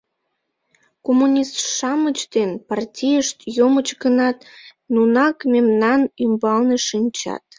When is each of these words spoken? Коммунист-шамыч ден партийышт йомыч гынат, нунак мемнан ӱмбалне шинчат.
Коммунист-шамыч 1.05 2.17
ден 2.35 2.49
партийышт 2.69 3.37
йомыч 3.57 3.87
гынат, 4.03 4.37
нунак 4.93 5.37
мемнан 5.53 6.01
ӱмбалне 6.23 6.77
шинчат. 6.87 7.43